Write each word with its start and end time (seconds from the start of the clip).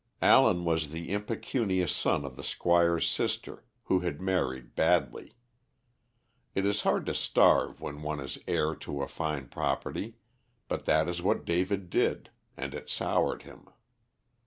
Allen 0.23 0.65
was 0.65 0.89
the 0.89 1.11
impecunious 1.11 1.95
son 1.95 2.25
of 2.25 2.35
the 2.35 2.41
Squire's 2.43 3.07
sister 3.07 3.63
who 3.83 3.99
had 3.99 4.19
married 4.19 4.73
badly. 4.73 5.33
It 6.55 6.65
is 6.65 6.81
hard 6.81 7.05
to 7.05 7.13
starve 7.13 7.79
when 7.79 8.01
one 8.01 8.19
is 8.19 8.39
heir 8.47 8.73
to 8.77 9.03
a 9.03 9.07
fine 9.07 9.47
property, 9.49 10.15
but 10.67 10.85
that 10.85 11.07
is 11.07 11.21
what 11.21 11.45
David 11.45 11.91
did, 11.91 12.31
and 12.57 12.73
it 12.73 12.89
soured 12.89 13.43
him. 13.43 13.67